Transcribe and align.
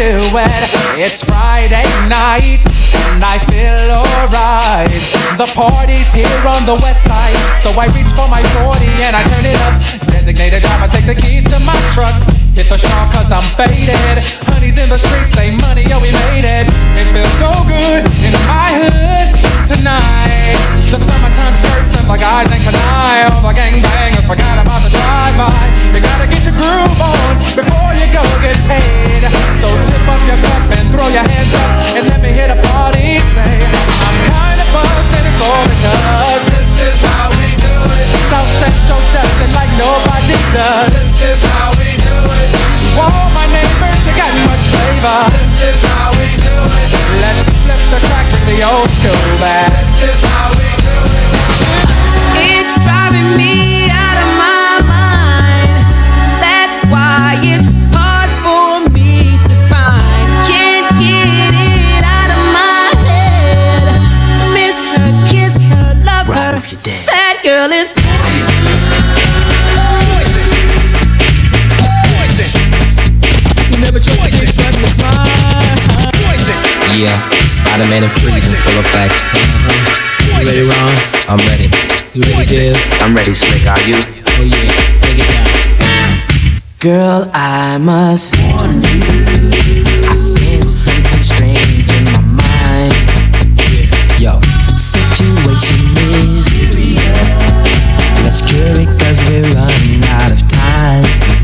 do 0.00 0.16
it. 0.32 0.64
It's 0.96 1.20
Friday 1.20 1.84
night, 2.08 2.64
and 3.12 3.20
I 3.20 3.36
feel 3.52 3.76
alright. 3.92 4.88
The 5.36 5.44
party's 5.52 6.08
here 6.16 6.40
on 6.48 6.64
the 6.64 6.80
west 6.80 7.04
side, 7.04 7.36
so 7.60 7.68
I 7.76 7.84
reach 7.92 8.08
for 8.16 8.24
my 8.32 8.40
40 8.64 8.80
and 9.04 9.12
I 9.12 9.20
turn 9.28 9.44
it 9.44 9.60
up. 9.68 9.76
Designated 10.08 10.64
driver, 10.64 10.88
take 10.88 11.04
the 11.04 11.16
keys 11.20 11.44
to 11.52 11.60
my 11.68 11.76
truck. 11.92 12.16
Hit 12.56 12.72
the 12.72 12.80
shop 12.80 13.12
cause 13.12 13.28
I'm 13.28 13.44
faded. 13.60 14.24
Honey's 14.48 14.80
in 14.80 14.88
the 14.88 14.96
streets, 14.96 15.36
This 40.60 41.22
is 41.24 41.40
how 41.56 41.70
we 41.80 41.96
do 41.96 42.16
it. 42.20 42.50
To 42.52 42.86
all 43.00 43.28
my 43.32 43.46
neighbors, 43.48 44.00
you 44.04 44.12
got 44.12 44.32
much 44.44 44.64
flavor. 44.68 45.20
This 45.56 45.72
is 45.72 45.80
how 45.88 46.12
we 46.20 46.28
do 46.36 46.52
it. 46.52 46.88
Let's 47.24 47.48
flip 47.64 47.80
the 47.88 48.00
crack 48.08 48.28
to 48.28 48.40
the 48.44 48.58
old 48.68 48.90
school 48.92 49.38
back. 49.40 49.72
This 49.96 50.12
is 50.12 50.20
how 50.28 50.52
we 50.60 50.68
do 50.84 50.96
it. 51.00 51.32
It's 52.60 52.72
driving 52.84 53.36
me 53.40 53.88
out 53.88 54.18
of 54.20 54.30
my 54.36 54.84
mind. 54.84 55.72
That's 56.44 56.76
why 56.92 57.40
it's 57.40 57.68
hard 57.96 58.28
for 58.44 58.92
me 58.92 59.40
to 59.48 59.54
find. 59.72 60.28
Can't 60.44 60.88
get 61.00 61.56
it 61.56 62.04
out 62.04 62.30
of 62.36 62.42
my 62.52 62.84
head. 63.08 63.84
Miss 64.52 64.76
her, 64.92 65.08
kiss 65.32 65.56
her, 65.72 65.96
love 66.04 66.28
her. 66.28 66.60
That 67.08 67.40
girl 67.44 67.70
is 67.72 67.92
Spider-Man 77.80 78.02
and 78.02 78.12
Freeze 78.12 78.44
in 78.44 78.52
full 78.60 78.78
effect. 78.80 79.14
Uh-huh. 79.32 79.72
You 80.20 80.44
ready, 80.44 80.68
Ron? 80.68 80.92
I'm 81.32 81.40
ready. 81.48 81.72
You 82.12 82.20
ready, 82.28 82.44
Biv? 82.44 82.76
I'm 83.00 83.16
ready, 83.16 83.32
Slick. 83.32 83.64
Are 83.64 83.80
you? 83.88 83.96
Oh 83.96 84.44
yeah, 84.44 84.68
take 85.00 85.16
it 85.16 85.24
down. 85.24 86.60
Girl, 86.78 87.30
I 87.32 87.78
must 87.78 88.36
warn 88.36 88.84
you. 88.84 89.00
I 90.04 90.14
sense 90.14 90.92
something 90.92 91.22
strange 91.22 91.88
in 91.88 92.04
my 92.12 92.44
mind. 92.44 92.92
Yo, 94.20 94.40
situation 94.76 95.80
is 96.20 96.44
serious. 96.44 97.00
Let's 98.20 98.44
cure 98.44 98.76
it 98.76 98.92
cause 99.00 99.24
we're 99.30 99.48
running 99.56 100.04
out 100.04 100.30
of 100.32 100.46
time. 100.52 101.39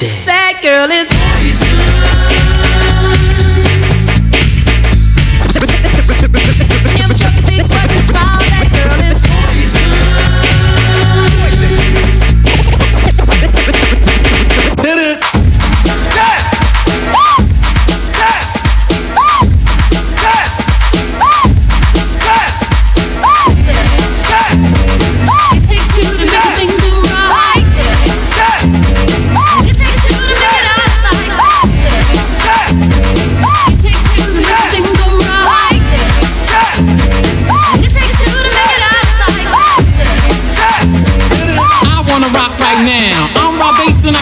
That 0.00 0.60
girl 0.62 0.88
is 0.92 1.17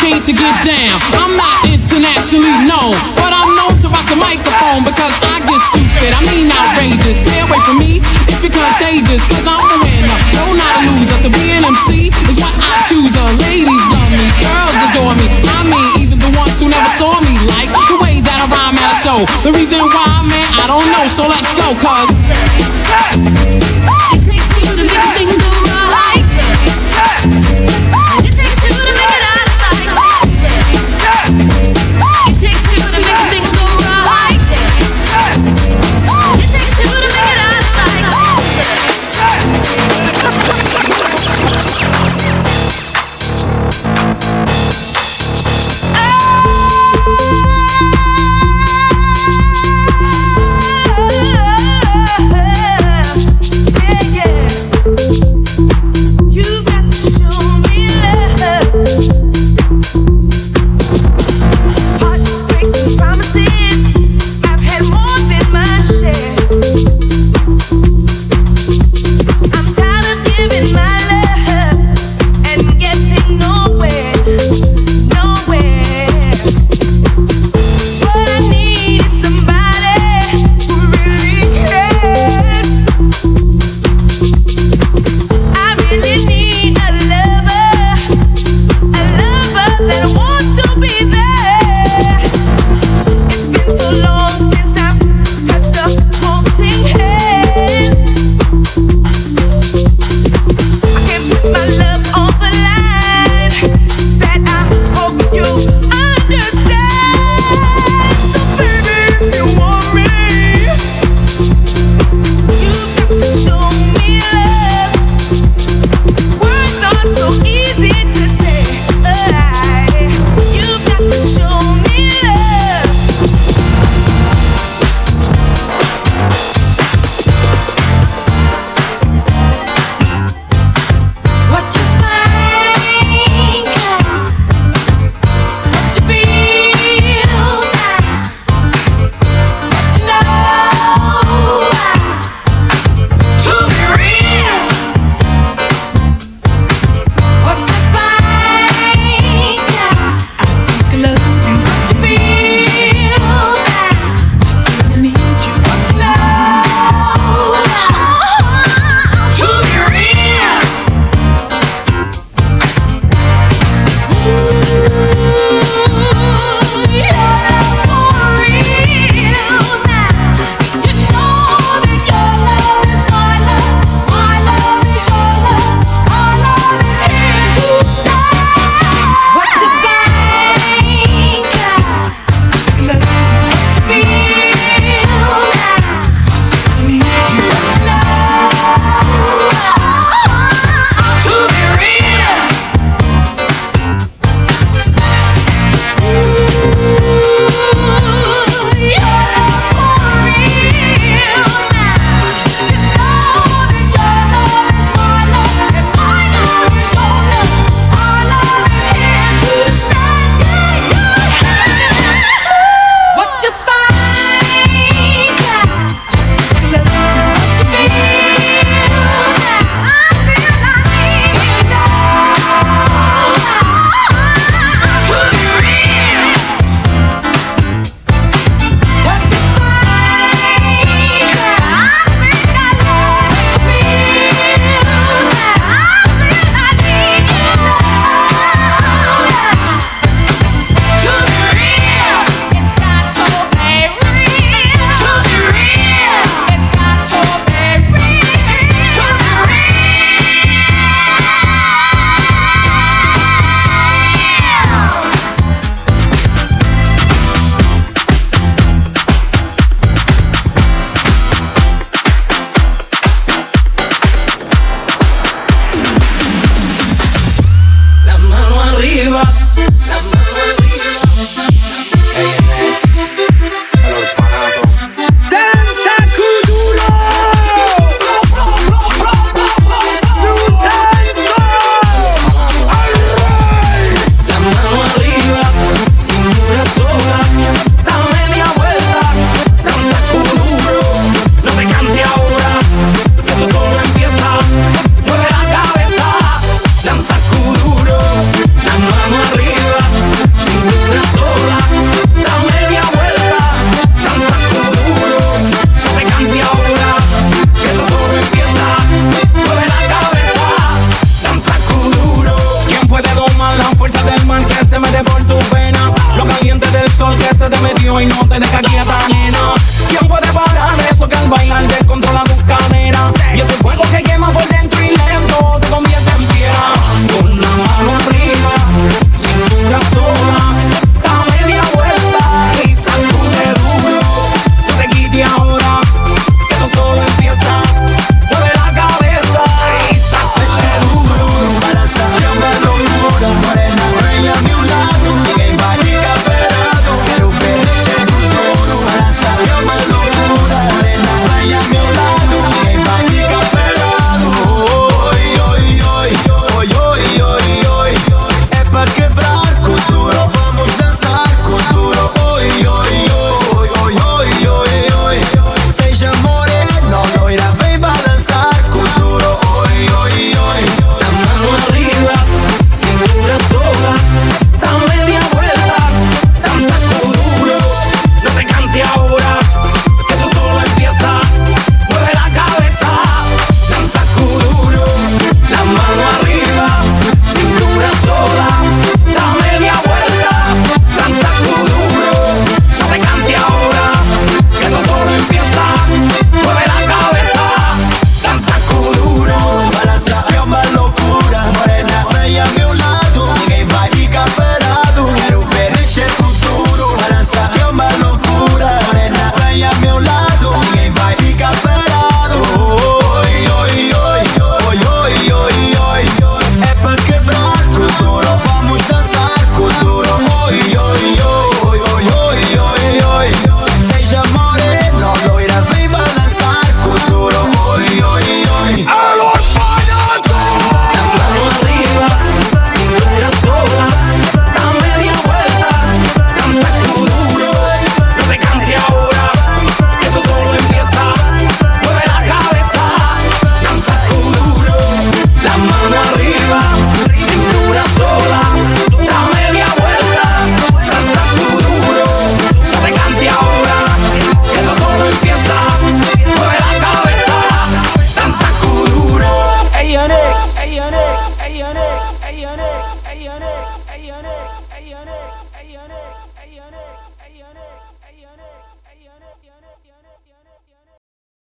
to 0.00 0.32
get 0.32 0.56
down. 0.64 0.96
I'm 1.12 1.28
not 1.36 1.60
internationally 1.68 2.48
known, 2.64 2.96
but 3.20 3.36
I'm 3.36 3.52
known 3.52 3.76
to 3.84 3.86
rock 3.92 4.08
the 4.08 4.16
microphone 4.16 4.80
because 4.80 5.12
I 5.20 5.44
get 5.44 5.60
stupid. 5.60 6.16
I 6.16 6.20
mean 6.24 6.48
outrageous. 6.48 7.20
Stay 7.20 7.36
away 7.44 7.60
from 7.68 7.76
me 7.76 8.00
if 8.32 8.40
you're 8.40 8.48
contagious, 8.48 9.20
cause 9.28 9.44
I'm 9.44 9.60
a 9.60 9.76
winner. 9.76 10.16
No, 10.40 10.56
not 10.56 10.72
a 10.72 10.80
loser. 10.88 11.20
To 11.20 11.28
be 11.28 11.52
an 11.52 11.68
MC 11.68 12.08
is 12.32 12.40
what 12.40 12.48
I 12.64 12.80
choose. 12.88 13.12
Uh, 13.12 13.28
ladies 13.44 13.84
love 13.92 14.08
me, 14.16 14.24
girls 14.40 14.80
adore 14.88 15.14
me. 15.20 15.28
I 15.44 15.68
mean, 15.68 15.88
even 16.00 16.16
the 16.16 16.32
ones 16.32 16.56
who 16.56 16.72
never 16.72 16.90
saw 16.96 17.12
me 17.28 17.36
like 17.44 17.68
the 17.68 18.00
way 18.00 18.24
that 18.24 18.36
I 18.40 18.46
rhyme 18.48 18.80
at 18.80 18.88
a 18.88 18.96
show. 19.04 19.20
The 19.44 19.52
reason 19.52 19.84
why, 19.84 20.08
man, 20.24 20.48
I 20.56 20.64
don't 20.64 20.88
know. 20.96 21.04
So 21.12 21.28
let's 21.28 21.52
go, 21.52 21.76
cause 21.76 22.08